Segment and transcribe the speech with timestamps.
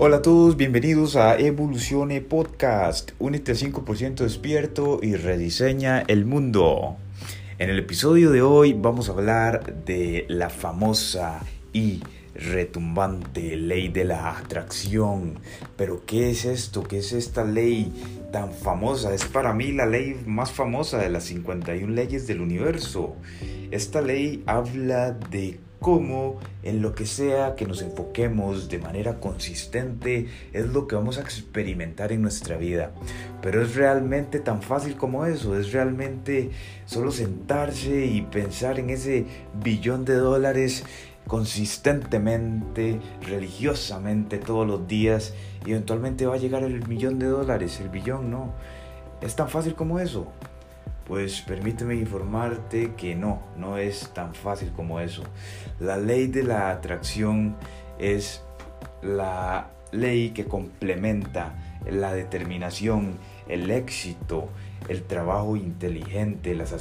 [0.00, 3.10] Hola a todos, bienvenidos a Evolucione Podcast.
[3.18, 6.98] Únete al 5% despierto y rediseña el mundo.
[7.58, 11.40] En el episodio de hoy vamos a hablar de la famosa
[11.72, 12.00] y
[12.32, 15.40] retumbante ley de la atracción.
[15.76, 16.84] Pero ¿qué es esto?
[16.84, 17.92] ¿Qué es esta ley
[18.30, 19.12] tan famosa?
[19.12, 23.16] Es para mí la ley más famosa de las 51 leyes del universo.
[23.72, 30.28] Esta ley habla de cómo en lo que sea que nos enfoquemos de manera consistente
[30.52, 32.92] es lo que vamos a experimentar en nuestra vida.
[33.42, 36.50] Pero es realmente tan fácil como eso, es realmente
[36.86, 39.26] solo sentarse y pensar en ese
[39.62, 40.84] billón de dólares
[41.26, 45.34] consistentemente, religiosamente todos los días
[45.64, 48.54] y eventualmente va a llegar el millón de dólares, el billón, no.
[49.20, 50.28] Es tan fácil como eso.
[51.08, 55.22] Pues permíteme informarte que no, no es tan fácil como eso.
[55.80, 57.56] La ley de la atracción
[57.98, 58.44] es
[59.02, 61.54] la ley que complementa
[61.90, 63.14] la determinación,
[63.48, 64.50] el éxito,
[64.88, 66.72] el trabajo inteligente, las,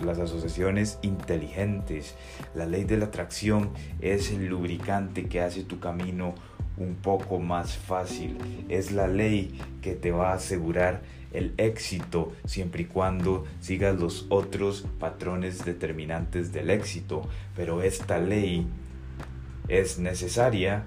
[0.00, 2.14] las, asociaciones inteligentes.
[2.54, 3.70] La ley de la atracción
[4.00, 6.34] es el lubricante que hace tu camino
[6.76, 8.36] un poco más fácil.
[8.68, 14.26] Es la ley que te va a asegurar el éxito siempre y cuando sigas los
[14.28, 17.28] otros patrones determinantes del éxito.
[17.54, 18.66] Pero esta ley
[19.68, 20.84] es necesaria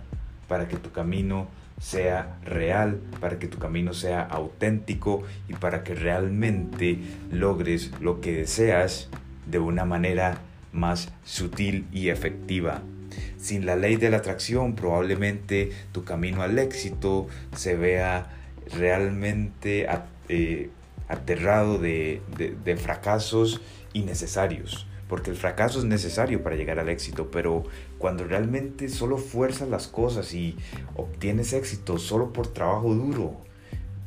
[0.47, 1.47] para que tu camino
[1.79, 6.99] sea real, para que tu camino sea auténtico y para que realmente
[7.31, 9.09] logres lo que deseas
[9.45, 10.39] de una manera
[10.73, 12.81] más sutil y efectiva.
[13.37, 18.29] Sin la ley de la atracción probablemente tu camino al éxito se vea
[18.75, 19.87] realmente
[20.27, 20.69] eh,
[21.07, 23.61] aterrado de, de fracasos
[23.93, 27.63] innecesarios porque el fracaso es necesario para llegar al éxito, pero
[27.97, 30.55] cuando realmente solo fuerzas las cosas y
[30.95, 33.41] obtienes éxito solo por trabajo duro,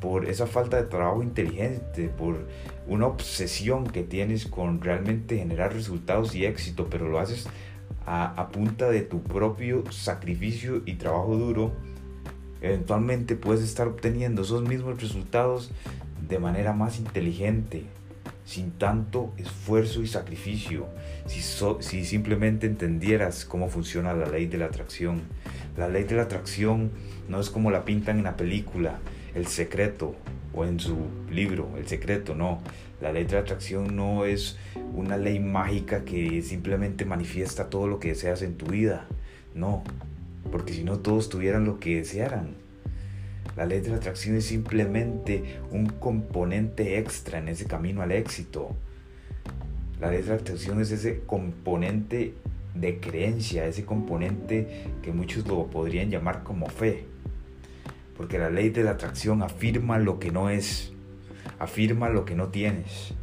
[0.01, 2.47] por esa falta de trabajo inteligente, por
[2.87, 7.49] una obsesión que tienes con realmente generar resultados y éxito, pero lo haces
[8.07, 11.73] a, a punta de tu propio sacrificio y trabajo duro,
[12.61, 15.71] eventualmente puedes estar obteniendo esos mismos resultados
[16.29, 17.85] de manera más inteligente,
[18.45, 20.87] sin tanto esfuerzo y sacrificio,
[21.27, 21.41] si,
[21.81, 25.23] si, simplemente entendieras cómo funciona la ley de la atracción.
[25.77, 26.91] La ley de la atracción
[27.29, 28.99] no es como la pintan en la película,
[29.35, 30.15] El Secreto,
[30.55, 30.97] o en su
[31.31, 32.61] libro, El Secreto, no.
[33.03, 34.57] La ley de atracción no es
[34.95, 39.09] una ley mágica que simplemente manifiesta todo lo que deseas en tu vida,
[39.57, 39.83] no,
[40.53, 42.55] porque si no todos tuvieran lo que desearan.
[43.57, 48.71] La ley de la atracción es simplemente un componente extra en ese camino al éxito.
[50.01, 52.35] La ley de la atracción es ese componente
[52.77, 57.07] de creencia, ese componente que muchos lo podrían llamar como fe.
[58.17, 60.92] Porque la ley de la atracción afirma lo que no es,
[61.63, 63.15] afirma lo que no tienes,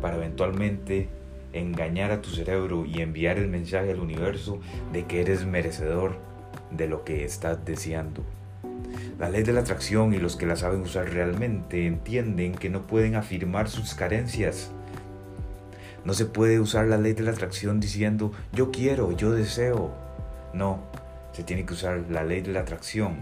[0.00, 1.08] para eventualmente
[1.52, 4.60] engañar a tu cerebro y enviar el mensaje al universo
[4.92, 6.18] de que eres merecedor
[6.70, 8.22] de lo que estás deseando.
[9.18, 12.86] La ley de la atracción y los que la saben usar realmente entienden que no
[12.86, 14.70] pueden afirmar sus carencias.
[16.04, 19.92] No se puede usar la ley de la atracción diciendo yo quiero, yo deseo.
[20.54, 20.78] No,
[21.32, 23.16] se tiene que usar la ley de la atracción,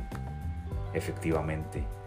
[0.93, 1.98] efectivamente.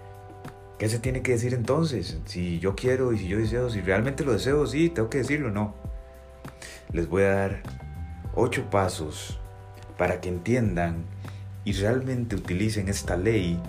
[0.81, 2.17] ¿Qué se tiene que decir entonces?
[2.25, 5.51] Si yo quiero y si yo deseo, si realmente lo deseo, sí, tengo que decirlo,
[5.51, 5.75] no.
[6.91, 7.61] Les voy a dar
[8.33, 9.37] ocho pasos
[9.95, 11.05] para que entiendan
[11.65, 13.61] y realmente utilicen esta ley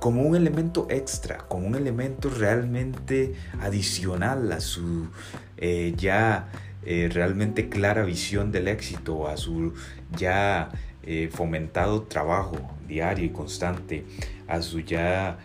[0.00, 5.08] como un elemento extra, como un elemento realmente adicional a su
[5.56, 6.48] eh, ya
[6.84, 9.74] eh, realmente clara visión del éxito, a su
[10.16, 10.68] ya
[11.04, 12.56] eh, fomentado trabajo
[12.86, 14.04] diario y constante,
[14.48, 15.38] a su ya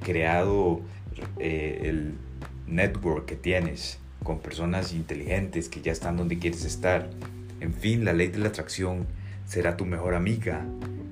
[0.00, 0.80] creado
[1.38, 2.14] el
[2.68, 7.10] network que tienes con personas inteligentes que ya están donde quieres estar.
[7.60, 9.06] En fin, la ley de la atracción
[9.46, 10.64] será tu mejor amiga,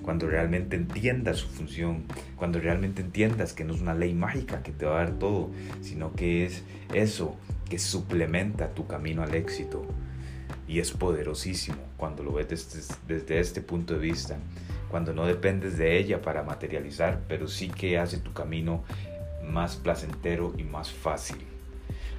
[0.02, 2.04] cuando realmente entiendas su función,
[2.36, 5.50] cuando realmente entiendas que no es una ley mágica que te va a dar todo,
[5.80, 6.62] sino que es
[6.94, 7.36] eso
[7.68, 9.84] que suplementa tu camino al éxito.
[10.68, 12.48] Y es poderosísimo cuando lo ves
[13.06, 14.36] desde, este punto de vista,
[14.90, 18.84] cuando no dependes de ella para materializar, pero sí que hace tu camino
[19.48, 21.38] más placentero y más fácil.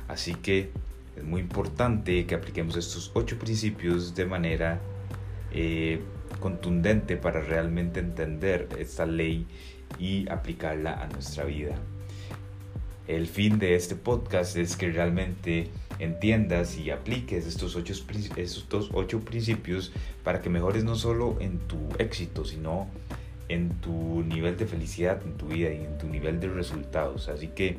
[0.08, 0.70] Así que
[1.18, 4.80] es muy importante que apliquemos estos ocho principios de manera
[5.52, 6.02] eh,
[6.40, 9.46] contundente para realmente entender esta ley
[10.00, 11.76] y aplicarla a nuestra vida.
[13.08, 17.94] El fin de este podcast es que realmente entiendas y apliques estos ocho,
[18.36, 19.92] estos ocho principios
[20.24, 22.88] para que mejores no solo en tu éxito, sino
[23.50, 27.30] en tu nivel de felicidad en tu vida y en tu nivel de resultados.
[27.30, 27.78] Así que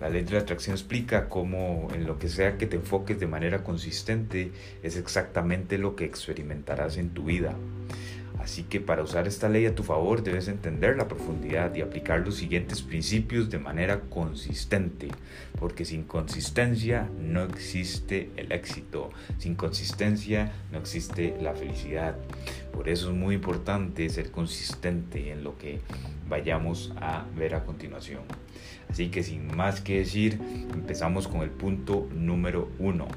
[0.00, 3.26] la ley de la atracción explica cómo en lo que sea que te enfoques de
[3.26, 7.54] manera consistente es exactamente lo que experimentarás en tu vida.
[8.38, 12.20] Así que para usar esta ley a tu favor debes entender la profundidad y aplicar
[12.20, 15.08] los siguientes principios de manera consistente,
[15.58, 22.16] porque sin consistencia no existe el éxito, sin consistencia no existe la felicidad.
[22.72, 25.80] Por eso es muy importante ser consistente en lo que
[26.28, 28.22] vayamos a ver a continuación.
[28.88, 30.38] Así que sin más que decir,
[30.72, 33.08] empezamos con el punto número uno,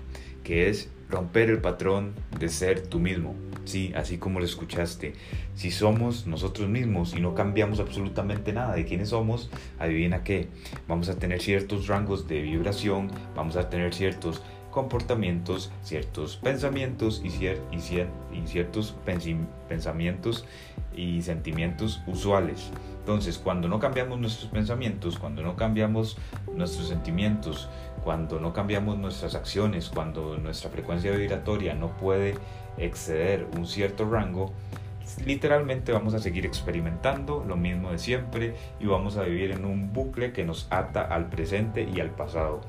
[0.44, 3.36] que es romper el patrón de ser tú mismo.
[3.66, 5.14] Sí, así como lo escuchaste.
[5.56, 10.48] Si somos nosotros mismos y no cambiamos absolutamente nada de quiénes somos, adivina qué,
[10.88, 17.30] vamos a tener ciertos rangos de vibración, vamos a tener ciertos comportamientos, ciertos pensamientos y,
[18.46, 18.96] ciertos
[19.68, 20.46] pensamientos
[20.96, 22.72] y sentimientos usuales.
[23.00, 26.18] Entonces, cuando no cambiamos nuestros pensamientos, cuando no cambiamos
[26.56, 27.70] nuestros sentimientos,
[28.04, 32.36] cuando no cambiamos nuestras acciones, cuando nuestra frecuencia vibratoria no puede
[32.78, 34.54] exceder un cierto rango,
[35.26, 39.92] literalmente vamos a seguir experimentando lo mismo de siempre y vamos a vivir en un
[39.92, 42.62] bucle que nos ata al presente y al pasado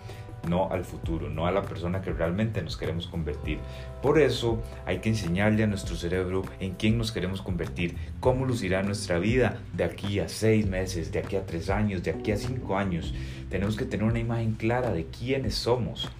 [0.48, 3.58] no al futuro, no a la persona que realmente nos queremos convertir.
[4.02, 8.82] Por eso hay que enseñarle a nuestro cerebro en quién nos queremos convertir, cómo lucirá
[8.82, 12.36] nuestra vida de aquí a seis meses, de aquí a tres años, de aquí a
[12.36, 13.14] cinco años.
[13.48, 16.10] Tenemos que tener una imagen clara de quiénes somos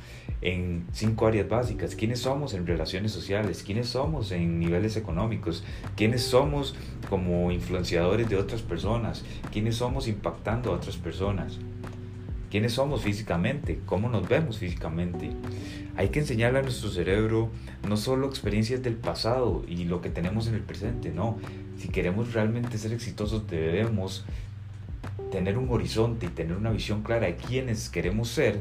[0.42, 5.64] en cinco áreas básicas, quiénes somos en relaciones sociales, quiénes somos en niveles económicos,
[5.96, 6.74] quiénes somos
[7.10, 11.58] como influenciadores de otras personas, quiénes somos impactando a otras personas
[12.50, 15.30] quiénes somos físicamente, cómo nos vemos físicamente.
[15.96, 17.50] Hay que enseñarle a nuestro cerebro
[17.88, 21.38] no solo experiencias del pasado y lo que tenemos en el presente, no.
[21.78, 24.24] Si queremos realmente ser exitosos debemos
[25.30, 28.60] tener un horizonte y tener una visión clara de quiénes queremos ser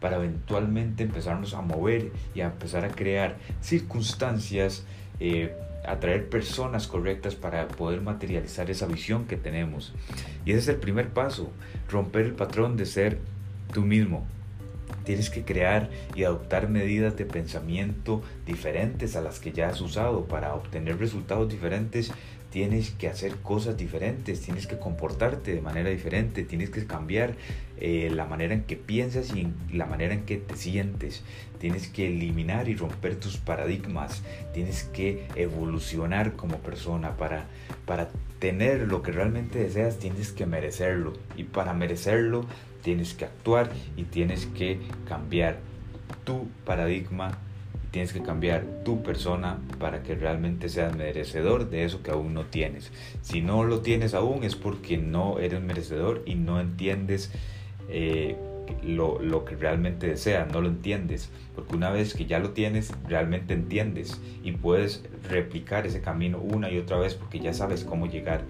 [0.00, 4.84] para eventualmente empezarnos a mover y a empezar a crear circunstancias,
[5.20, 9.92] eh, atraer personas correctas para poder materializar esa visión que tenemos.
[10.44, 11.50] Y ese es el primer paso,
[11.88, 13.18] romper el patrón de ser
[13.72, 14.26] tú mismo.
[15.04, 20.24] Tienes que crear y adoptar medidas de pensamiento diferentes a las que ya has usado
[20.24, 22.12] para obtener resultados diferentes
[22.50, 27.34] tienes que hacer cosas diferentes, tienes que comportarte de manera diferente, tienes que cambiar
[27.78, 31.22] eh, la manera en que piensas y la manera en que te sientes,
[31.58, 34.22] tienes que eliminar y romper tus paradigmas,
[34.54, 37.16] tienes que evolucionar como persona.
[37.16, 37.46] Para,
[37.84, 38.08] para
[38.38, 41.12] tener lo que realmente deseas, tienes que merecerlo.
[41.36, 42.46] Y para merecerlo
[42.82, 44.78] tienes que actuar y tienes que
[45.08, 45.58] cambiar
[46.24, 47.38] tu paradigma
[47.96, 52.44] tienes que cambiar tu persona para que realmente seas merecedor de eso que aún no
[52.44, 52.92] tienes.
[53.22, 57.30] Si no lo tienes aún es porque no eres merecedor y no entiendes
[57.88, 58.36] eh,
[58.82, 62.92] lo, lo, que realmente deseas, no lo entiendes, porque una vez que ya lo tienes,
[63.08, 68.06] realmente entiendes y puedes replicar ese camino una y otra vez porque ya sabes cómo
[68.06, 68.42] llegar,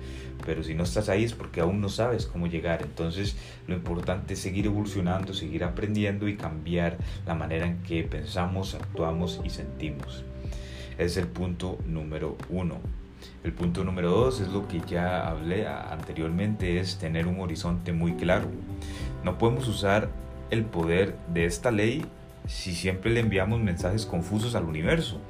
[0.44, 3.36] pero si no estás ahí es porque aún no sabes cómo llegar, entonces
[3.66, 9.40] lo importante es seguir evolucionando, seguir aprendiendo y cambiar la manera en que pensamos, actuamos
[9.44, 10.24] y sentimos.
[10.98, 12.80] es el punto número uno.
[13.46, 18.14] El punto número dos es lo que ya hablé anteriormente, es tener un horizonte muy
[18.14, 18.48] claro.
[19.22, 20.08] No podemos usar
[20.50, 22.04] el poder de esta ley
[22.48, 25.20] si siempre le enviamos mensajes confusos al universo.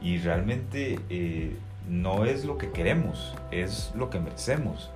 [0.00, 1.54] Y realmente eh,
[1.86, 4.90] no es lo que queremos, es lo que merecemos.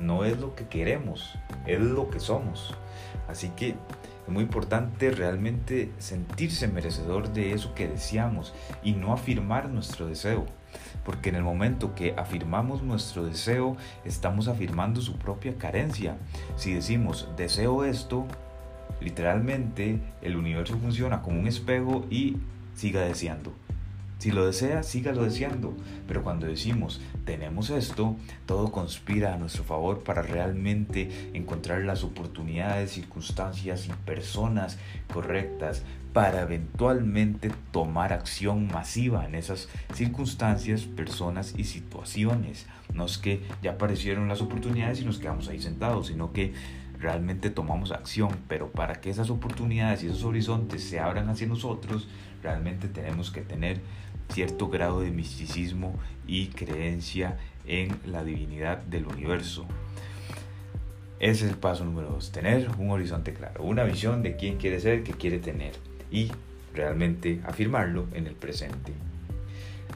[0.00, 2.74] No es lo que queremos, es lo que somos.
[3.28, 9.68] Así que es muy importante realmente sentirse merecedor de eso que deseamos y no afirmar
[9.68, 10.46] nuestro deseo.
[11.04, 16.16] Porque en el momento que afirmamos nuestro deseo, estamos afirmando su propia carencia.
[16.56, 18.26] Si decimos deseo esto,
[19.00, 22.36] literalmente el universo funciona como un espejo y
[22.74, 23.52] siga deseando.
[24.18, 25.74] Si lo desea, sígalo deseando.
[26.08, 32.92] Pero cuando decimos tenemos esto, todo conspira a nuestro favor para realmente encontrar las oportunidades,
[32.92, 34.78] circunstancias y personas
[35.12, 35.82] correctas
[36.12, 42.66] para eventualmente tomar acción masiva en esas circunstancias, personas y situaciones.
[42.94, 46.54] No es que ya aparecieron las oportunidades y nos quedamos ahí sentados, sino que
[46.98, 52.08] realmente tomamos acción, pero para que esas oportunidades y esos horizontes se abran hacia nosotros,
[52.42, 53.80] realmente tenemos que tener
[54.30, 55.94] cierto grado de misticismo
[56.26, 59.66] y creencia en la divinidad del universo.
[61.18, 64.80] Ese es el paso número dos, tener un horizonte claro, una visión de quién quiere
[64.80, 65.72] ser, qué quiere tener
[66.10, 66.30] y
[66.74, 68.92] realmente afirmarlo en el presente.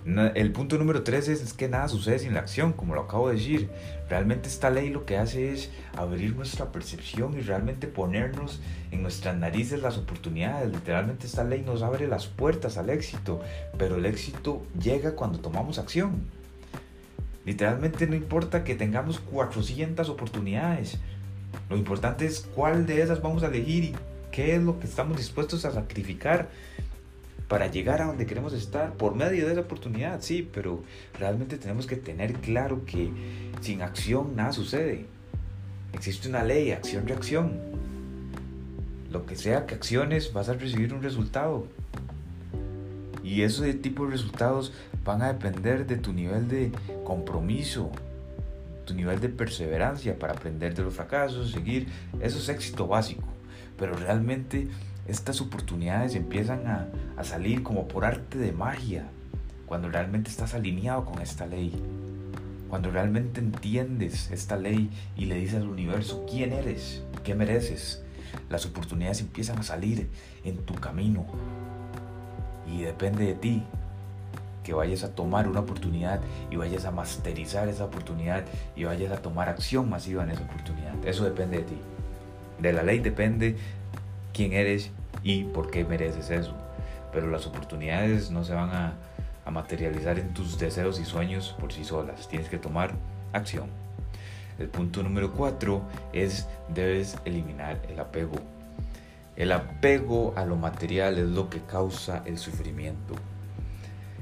[0.06, 3.34] El punto número 3 es, que nada sucede sin la acción, como lo acabo de
[3.34, 3.68] decir.
[4.08, 8.60] Realmente esta ley lo que hace es abrir nuestra percepción y realmente ponernos
[8.92, 10.72] en nuestras narices las oportunidades.
[10.72, 13.40] Literalmente esta ley nos abre las puertas al éxito,
[13.76, 16.22] pero el éxito llega cuando tomamos acción.
[17.44, 20.98] Literalmente no importa que tengamos 400 oportunidades.
[21.68, 23.94] Lo importante es cuál de esas vamos a elegir y
[24.32, 26.48] qué es lo que estamos dispuestos a sacrificar
[27.50, 30.84] para llegar a donde queremos estar por medio de esa oportunidad, sí, pero
[31.18, 33.10] realmente tenemos que tener claro que
[33.60, 35.06] sin acción nada sucede.
[35.92, 37.58] Existe una ley, acción-reacción.
[39.10, 41.66] Lo que sea que acciones vas a recibir un resultado.
[43.24, 44.72] Y ese tipo de resultados
[45.04, 46.70] van a depender de tu nivel de
[47.02, 47.90] compromiso,
[48.84, 51.88] tu nivel de perseverancia para aprender de los fracasos, seguir.
[52.20, 53.24] Eso es éxito básico.
[53.76, 54.68] Pero realmente
[55.06, 56.88] estas oportunidades empiezan a,
[57.24, 59.04] salir como por arte de magia,
[59.66, 61.74] cuando realmente estás alineado con esta ley,
[62.68, 68.02] cuando realmente entiendes esta ley y le dices al universo quién eres, qué mereces,
[68.48, 70.08] las oportunidades empiezan a salir
[70.44, 71.26] en tu camino
[72.66, 73.62] y depende de ti
[74.64, 78.44] que vayas a tomar una oportunidad y vayas a masterizar esa oportunidad
[78.76, 80.94] y vayas a tomar acción masiva en esa oportunidad.
[81.04, 81.76] Eso depende de ti.
[82.60, 83.56] De la ley depende
[84.32, 84.90] quién eres
[85.22, 86.54] y por qué mereces eso.
[87.12, 88.94] Pero las oportunidades no se van a,
[89.50, 92.28] materializar en tus deseos y sueños por sí solas.
[92.28, 92.92] Tienes que tomar
[93.32, 93.68] acción.
[94.60, 95.82] El punto número cuatro
[96.12, 98.36] es debes eliminar el apego.
[99.34, 103.14] El apego a lo material es lo que causa el sufrimiento.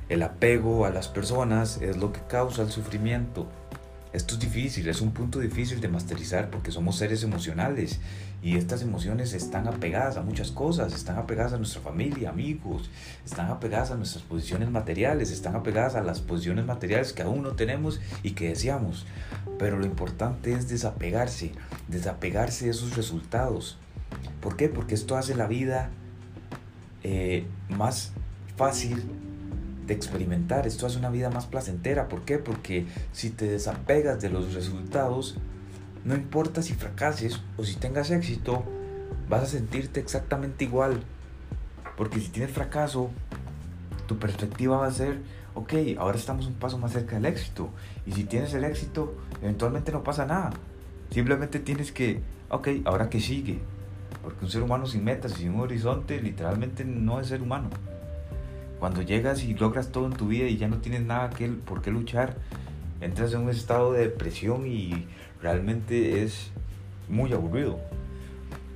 [0.08, 3.46] El apego a las personas es lo que causa el sufrimiento.
[4.12, 8.00] Esto es difícil, es un punto difícil de masterizar porque somos seres emocionales
[8.42, 12.88] y estas emociones están apegadas a muchas cosas, están apegadas a nuestra familia, amigos,
[13.26, 17.52] están apegadas a nuestras posiciones materiales, están apegadas a las posiciones materiales que aún no
[17.52, 19.04] tenemos y que deseamos.
[19.58, 21.52] Pero lo importante es desapegarse,
[21.88, 23.76] desapegarse de esos resultados.
[24.40, 24.70] ¿Por qué?
[24.70, 25.90] Porque esto hace la vida
[27.02, 28.12] eh, más
[28.56, 29.02] fácil
[29.88, 30.66] de experimentar.
[30.66, 32.08] Esto hace una vida más placentera.
[32.08, 32.38] ¿Por qué?
[32.38, 35.36] Porque si te desapegas de los resultados,
[36.04, 38.62] no importa si fracases o si tengas éxito,
[39.28, 41.02] vas a sentirte exactamente igual.
[41.96, 43.10] Porque si tienes fracaso,
[44.06, 45.18] tu perspectiva va a ser,
[45.54, 47.70] ok, ahora estamos un paso más cerca del éxito.
[48.06, 50.50] Y si tienes el éxito, eventualmente no pasa nada.
[51.10, 53.58] Simplemente tienes que, ok, ahora que sigue.
[54.22, 57.70] Porque un ser humano sin metas y sin un horizonte literalmente no es ser humano.
[58.78, 61.82] Cuando llegas y logras todo en tu vida y ya no tienes nada que, por
[61.82, 62.36] qué luchar,
[63.00, 65.06] entras en un estado de depresión y
[65.42, 66.50] realmente es
[67.08, 67.80] muy aburrido.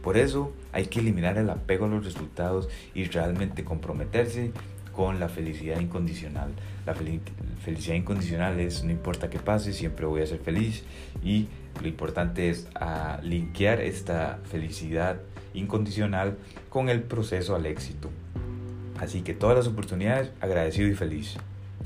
[0.02, 4.52] Por eso hay que eliminar el apego a los resultados y realmente comprometerse
[4.92, 6.50] con la felicidad incondicional.
[6.84, 10.82] La felicidad incondicional es no importa qué pase, siempre voy a ser feliz
[11.22, 11.46] y
[11.80, 15.20] lo importante es a linkear esta felicidad
[15.54, 16.36] incondicional
[16.68, 18.10] con el proceso al éxito.
[19.02, 21.36] Así que todas las oportunidades, agradecido y feliz.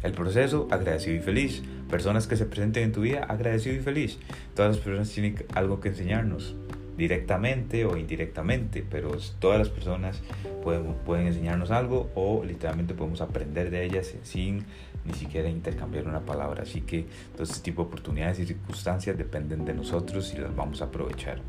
[0.02, 1.62] El proceso, agradecido y feliz.
[1.88, 4.18] Personas que se presenten en tu vida, agradecido y feliz.
[4.54, 6.54] Todas las personas tienen algo que enseñarnos,
[6.96, 10.20] directamente o indirectamente, pero todas las personas
[10.62, 14.64] pueden, pueden enseñarnos algo o literalmente podemos aprender de ellas sin
[15.04, 16.62] ni siquiera intercambiar una palabra.
[16.62, 20.82] Así que todo este tipo de oportunidades y circunstancias dependen de nosotros y las vamos
[20.82, 21.40] a aprovechar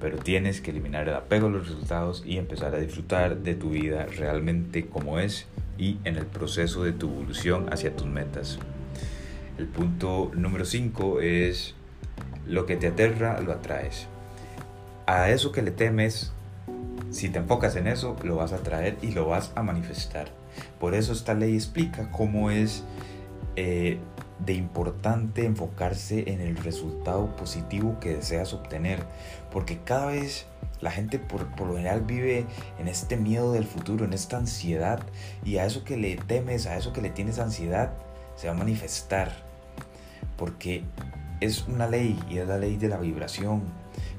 [0.00, 3.70] pero tienes que eliminar el apego a los resultados y empezar a disfrutar de tu
[3.70, 5.46] vida realmente como es
[5.78, 8.58] y en el proceso de tu evolución hacia tus metas.
[9.56, 11.74] El punto número 5 es
[12.46, 14.08] lo que te aterra lo atraes.
[15.06, 16.32] A eso que le temes,
[17.10, 20.28] si te enfocas en eso, lo vas a atraer y lo vas a manifestar.
[20.80, 22.84] Por eso esta ley explica cómo es
[23.56, 23.98] eh,
[24.38, 29.04] de importante enfocarse en el resultado positivo que deseas obtener,
[29.52, 30.46] porque cada vez
[30.80, 32.46] la gente por, por, lo general vive
[32.78, 35.00] en este miedo del futuro, en esta ansiedad,
[35.44, 37.92] y a eso que le temes, a eso que le tienes ansiedad,
[38.36, 39.32] se va a manifestar,
[40.36, 40.82] porque
[41.40, 43.62] es una ley y es la ley de la vibración,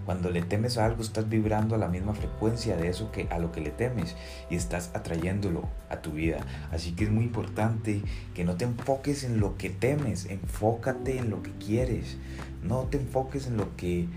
[0.06, 3.40] cuando le temes a algo, estás vibrando a la misma frecuencia de eso que a
[3.40, 4.16] lo que le temes
[4.50, 6.46] y estás atrayéndolo a tu vida.
[6.72, 8.02] Así que es muy importante
[8.34, 12.18] que no te enfoques en lo que temes, enfócate en lo que quieres.
[12.64, 14.08] No te enfoques en lo que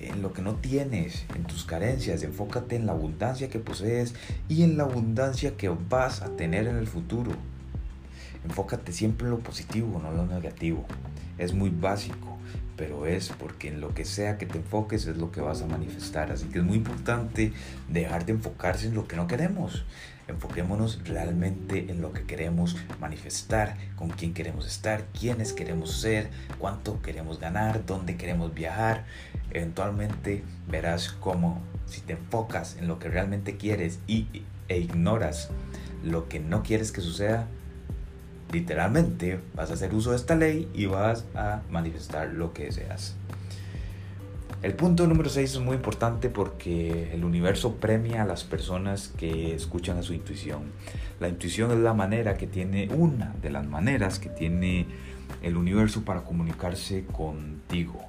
[0.00, 4.14] en lo que no tienes, en tus carencias, enfócate en la abundancia que posees
[4.48, 7.32] y en la abundancia que vas a tener en el futuro.
[8.44, 10.84] Enfócate siempre en lo positivo, no en lo negativo.
[11.38, 12.35] Es muy básico
[12.76, 15.66] pero es porque en lo que sea que te enfoques es lo que vas a
[15.66, 16.30] manifestar.
[16.30, 17.52] Así que es muy importante
[17.88, 19.84] dejar de enfocarse en lo que no queremos.
[20.28, 27.00] Enfoquémonos realmente en lo que queremos manifestar, con quién queremos estar, quiénes queremos ser, cuánto
[27.00, 29.04] queremos ganar, dónde queremos viajar.
[29.52, 34.26] Eventualmente verás cómo si te enfocas en lo que realmente quieres y,
[34.68, 35.50] e ignoras
[36.02, 37.46] lo que no quieres que suceda,
[38.52, 43.16] literalmente vas a hacer uso de esta ley y vas a manifestar lo que deseas.
[44.62, 49.54] El punto número 6 es muy importante porque el universo premia a las personas que
[49.54, 50.72] escuchan a su intuición.
[51.20, 54.86] La intuición es la manera que tiene, una de las maneras que tiene
[55.42, 58.06] el universo para comunicarse contigo.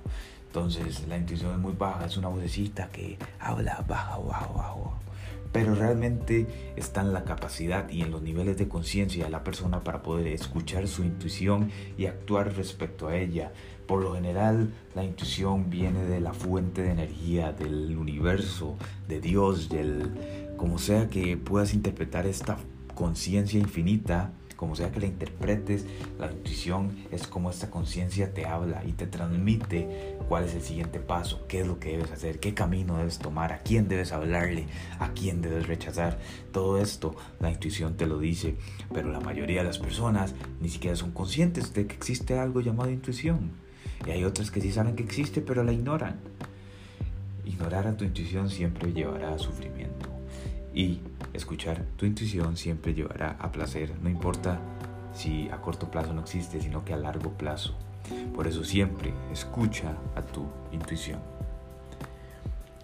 [0.47, 5.06] Entonces la intuición es muy baja, es una vocecita que habla bajo, bajo, bajo
[5.51, 9.83] pero realmente está en la capacidad y en los niveles de conciencia de la persona
[9.83, 13.51] para poder escuchar su intuición y actuar respecto a ella.
[13.87, 18.75] Por lo general, la intuición viene de la fuente de energía, del universo,
[19.07, 20.11] de Dios, del
[20.57, 22.57] como sea que puedas interpretar esta
[22.95, 25.85] conciencia infinita como sea que la interpretes,
[26.19, 30.99] la intuición es como esta conciencia te habla y te transmite cuál es el siguiente
[30.99, 34.65] paso, qué es lo que debes hacer, qué camino debes tomar, a quién debes hablarle,
[34.99, 36.17] a quién debes rechazar.
[36.51, 38.55] Todo esto la intuición te lo dice,
[38.91, 42.89] pero la mayoría de las personas ni siquiera son conscientes de que existe algo llamado
[42.89, 43.51] intuición.
[44.05, 46.19] Y hay otras que sí saben que existe, pero la ignoran.
[47.45, 50.16] Ignorar a tu intuición siempre llevará a sufrimiento.
[50.77, 51.01] Y
[51.33, 54.59] escuchar tu intuición siempre llevará a placer, no importa
[55.11, 57.75] si a corto plazo no existe, sino que a largo plazo.
[58.35, 61.19] Por eso siempre escucha a tu intuición.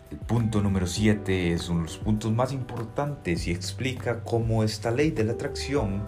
[0.10, 4.90] El punto número 7 es uno de los puntos más importantes y explica cómo esta
[4.90, 6.02] ley de la atracción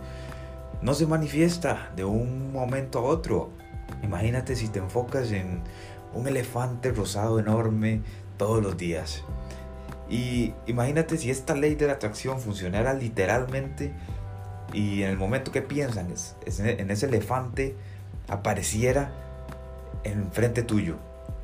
[0.82, 3.52] no se manifiesta de un momento a otro.
[4.02, 5.62] Imagínate si te enfocas en
[6.16, 8.02] un elefante rosado enorme
[8.40, 9.24] todos los días.
[10.10, 13.94] Y imagínate si esta ley de la atracción funcionara literalmente
[14.74, 16.14] y en el momento que piensan
[16.46, 17.76] en ese elefante
[18.28, 19.12] apareciera
[20.04, 20.98] enfrente tuyo.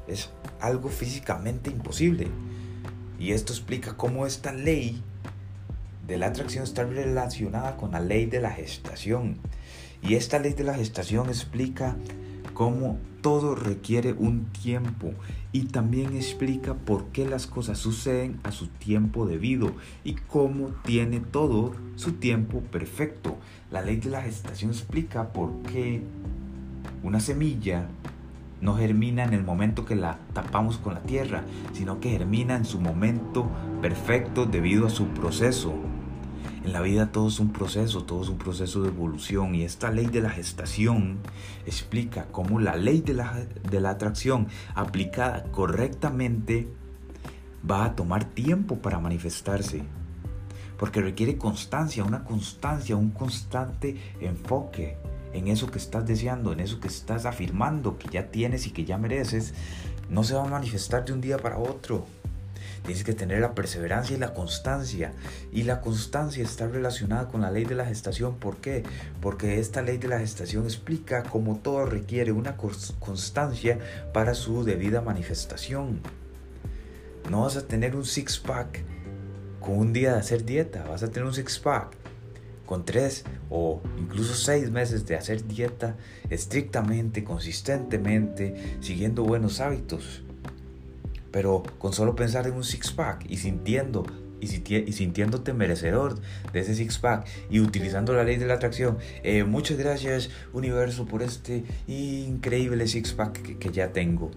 [0.08, 2.28] Es algo físicamente imposible.
[3.20, 5.04] Y esto explica cómo esta ley
[6.08, 9.38] de la atracción está relacionada con la ley de la gestación.
[10.02, 11.96] Y esta ley de la gestación explica
[12.54, 15.14] cómo todo requiere un tiempo
[15.52, 19.72] y también explica por qué las cosas suceden a su tiempo debido
[20.04, 23.38] y cómo tiene todo su tiempo perfecto.
[23.70, 26.02] La ley de la gestación explica por qué
[27.04, 27.88] una semilla
[28.62, 32.66] no germina en el momento que la tapamos con la tierra, sino que germina en
[32.66, 33.48] su momento
[33.82, 35.74] perfecto debido a su proceso.
[36.64, 39.90] En la vida todo es un proceso, todo es un proceso de evolución y esta
[39.90, 41.18] ley de la gestación
[41.66, 46.68] explica cómo la ley de la, de la atracción aplicada correctamente
[47.70, 49.84] va a tomar tiempo para manifestarse.
[50.78, 54.98] Porque requiere constancia, una constancia, un constante enfoque
[55.34, 58.86] en eso que estás deseando, en eso que estás afirmando que ya tienes y que
[58.86, 59.56] ya mereces.
[60.10, 62.06] No se va a manifestar de un día para otro.
[62.84, 65.14] Tienes que tener la perseverancia y la constancia.
[65.52, 68.36] Y la constancia está relacionada con la ley de la gestación.
[68.36, 68.84] ¿Por qué?
[69.22, 73.80] Porque esta ley de la gestación explica cómo todo requiere una constancia
[74.14, 76.00] para su debida manifestación.
[77.30, 78.84] No vas a tener un six-pack
[79.60, 80.84] con un día de hacer dieta.
[80.84, 81.96] Vas a tener un six-pack
[82.66, 85.98] con tres o incluso seis meses de hacer dieta
[86.30, 90.24] estrictamente, consistentemente, siguiendo buenos hábitos.
[91.32, 94.06] Pero con solo pensar en un six-pack y sintiendo
[94.42, 96.20] y, sintiéndote merecedor
[96.52, 98.98] de ese six-pack y utilizando la ley de la atracción.
[99.24, 104.32] Eh, muchas gracias universo por este increíble six-pack que, ya tengo.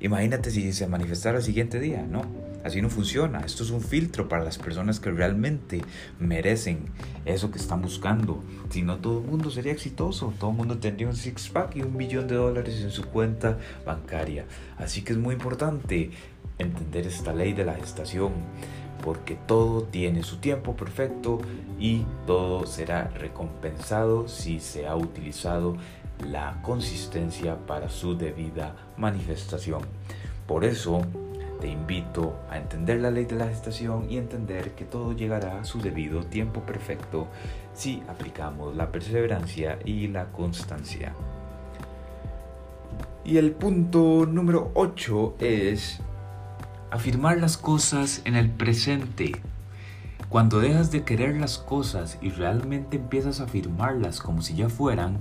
[0.00, 2.22] Imagínate si se manifestara el siguiente día, ¿no?
[2.66, 3.40] Así no funciona.
[3.40, 5.82] Esto es un filtro para las personas que realmente
[6.18, 6.80] merecen
[7.24, 8.42] eso que están buscando.
[8.70, 10.34] Si no, todo el mundo sería exitoso.
[10.40, 14.46] Todo el mundo tendría un six-pack y un millón de dólares en su cuenta bancaria.
[14.78, 16.10] Así que es muy importante
[16.58, 18.32] entender esta ley de la gestación.
[19.04, 21.38] Porque todo tiene su tiempo perfecto
[21.78, 25.76] y todo será recompensado si se ha utilizado
[26.24, 29.82] la consistencia para su debida manifestación.
[30.46, 31.02] Por eso
[31.60, 35.64] te invito a entender la ley de la gestación y entender que todo llegará a
[35.64, 37.28] su debido tiempo perfecto
[37.74, 41.14] si aplicamos la perseverancia y la constancia.
[43.24, 46.00] Y el punto número 8 es
[46.90, 49.32] afirmar las cosas en el presente.
[50.28, 55.20] Cuando dejas de querer las cosas y realmente empiezas a afirmarlas como si ya fueran,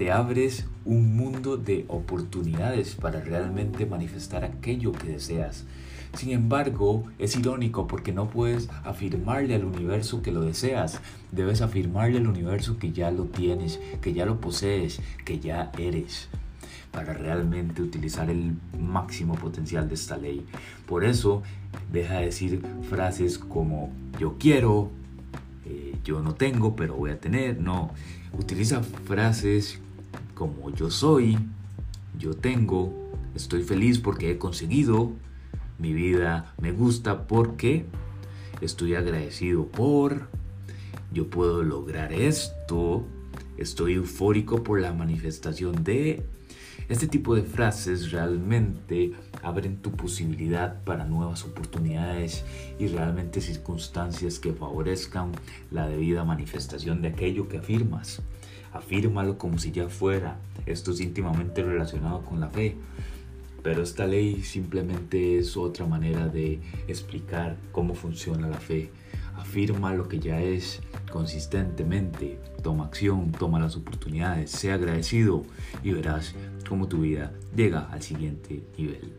[0.00, 5.66] te abres un mundo de oportunidades para realmente manifestar aquello que deseas.
[6.14, 11.02] Sin embargo, es irónico porque no puedes afirmarle al universo que lo deseas.
[11.32, 16.30] Debes afirmarle al universo que ya lo tienes, que ya lo posees, que ya eres
[16.92, 20.46] para realmente utilizar el máximo potencial de esta ley.
[20.86, 21.42] Por eso,
[21.92, 24.90] deja de decir frases como yo quiero,
[25.66, 27.60] eh, yo no tengo, pero voy a tener.
[27.60, 27.92] No,
[28.32, 29.78] utiliza frases
[30.40, 31.36] como yo soy,
[32.18, 32.94] yo tengo,
[33.34, 35.12] estoy feliz porque he conseguido,
[35.78, 37.84] mi vida me gusta porque
[38.62, 40.30] estoy agradecido por,
[41.12, 43.04] yo puedo lograr esto,
[43.58, 46.24] estoy eufórico por la manifestación de...
[46.88, 52.46] Este tipo de frases realmente abren tu posibilidad para nuevas oportunidades
[52.78, 55.32] y realmente circunstancias que favorezcan
[55.70, 58.22] la debida manifestación de aquello que afirmas.
[58.72, 60.38] Afírmalo como si ya fuera.
[60.66, 62.76] Esto es íntimamente relacionado con la fe.
[63.62, 68.90] Pero esta ley simplemente es otra manera de explicar cómo funciona la fe.
[69.36, 70.80] Afirma lo que ya es
[71.10, 72.38] consistentemente.
[72.62, 75.44] Toma acción, toma las oportunidades, sea agradecido
[75.82, 76.34] y verás
[76.68, 79.12] cómo tu vida llega al siguiente nivel.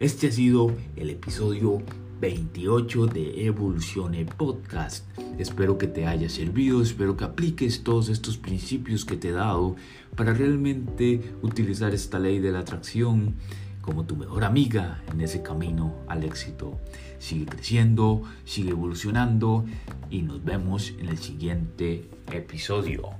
[0.00, 1.80] Este ha sido el episodio
[2.24, 5.06] 28 de Evolucione Podcast.
[5.38, 9.76] Espero que te haya servido, espero que apliques todos estos principios que te he dado
[10.16, 13.34] para realmente utilizar esta ley de la atracción
[13.82, 16.80] como tu mejor amiga en ese camino al éxito.
[17.18, 19.66] Sigue creciendo, sigue evolucionando
[20.08, 23.10] y nos vemos en el siguiente episodio.